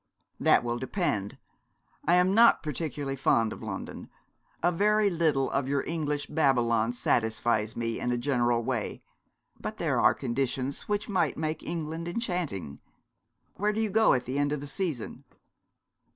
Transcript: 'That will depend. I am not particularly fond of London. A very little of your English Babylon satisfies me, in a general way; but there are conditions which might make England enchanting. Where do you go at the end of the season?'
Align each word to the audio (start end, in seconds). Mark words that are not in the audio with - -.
'That 0.39 0.63
will 0.63 0.79
depend. 0.79 1.37
I 2.05 2.15
am 2.15 2.33
not 2.33 2.63
particularly 2.63 3.15
fond 3.15 3.53
of 3.53 3.61
London. 3.61 4.09
A 4.63 4.71
very 4.71 5.11
little 5.11 5.51
of 5.51 5.67
your 5.67 5.83
English 5.85 6.25
Babylon 6.25 6.91
satisfies 6.91 7.75
me, 7.75 7.99
in 7.99 8.11
a 8.11 8.17
general 8.17 8.63
way; 8.63 9.03
but 9.59 9.77
there 9.77 10.01
are 10.01 10.15
conditions 10.15 10.89
which 10.89 11.07
might 11.07 11.37
make 11.37 11.61
England 11.61 12.07
enchanting. 12.07 12.79
Where 13.57 13.71
do 13.71 13.79
you 13.79 13.91
go 13.91 14.13
at 14.13 14.25
the 14.25 14.39
end 14.39 14.51
of 14.51 14.59
the 14.59 14.65
season?' 14.65 15.23